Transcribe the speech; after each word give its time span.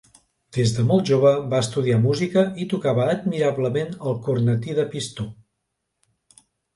Des 0.55 0.71
de 0.75 0.83
molt 0.91 1.09
jove 1.09 1.33
va 1.49 1.57
estudiar 1.65 1.99
música 2.05 2.43
i 2.63 2.65
tocava 2.71 3.05
admirablement 3.11 3.93
el 4.13 4.17
cornetí 4.29 4.79
de 4.81 4.87
pistó. 4.95 5.27